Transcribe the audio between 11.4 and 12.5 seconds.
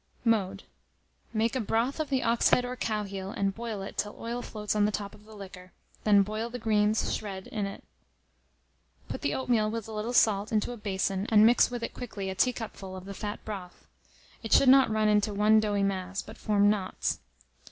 mix with it quickly a